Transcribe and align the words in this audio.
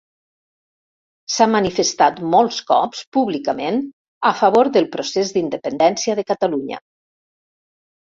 S'ha 1.33 1.47
manifestat 1.55 2.21
molts 2.37 2.57
cops 2.73 3.05
públicament 3.19 3.79
a 4.33 4.35
favor 4.43 4.67
del 4.81 4.91
procés 4.99 5.37
d'independència 5.39 6.21
de 6.23 6.29
Catalunya. 6.35 6.85